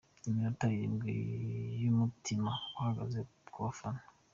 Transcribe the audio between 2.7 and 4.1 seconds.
uhagaze ku bafana.